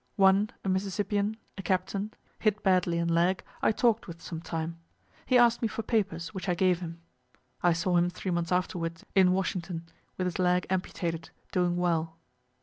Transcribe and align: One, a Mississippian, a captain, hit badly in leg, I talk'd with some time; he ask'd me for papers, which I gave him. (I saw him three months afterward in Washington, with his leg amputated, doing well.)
One, 0.15 0.49
a 0.65 0.67
Mississippian, 0.67 1.37
a 1.59 1.61
captain, 1.61 2.11
hit 2.39 2.63
badly 2.63 2.97
in 2.97 3.07
leg, 3.07 3.43
I 3.61 3.71
talk'd 3.71 4.07
with 4.07 4.19
some 4.19 4.41
time; 4.41 4.79
he 5.27 5.37
ask'd 5.37 5.61
me 5.61 5.67
for 5.67 5.83
papers, 5.83 6.33
which 6.33 6.49
I 6.49 6.55
gave 6.55 6.79
him. 6.79 7.01
(I 7.61 7.73
saw 7.73 7.97
him 7.97 8.09
three 8.09 8.31
months 8.31 8.51
afterward 8.51 9.03
in 9.13 9.31
Washington, 9.31 9.85
with 10.17 10.25
his 10.25 10.39
leg 10.39 10.65
amputated, 10.71 11.29
doing 11.51 11.77
well.) 11.77 12.17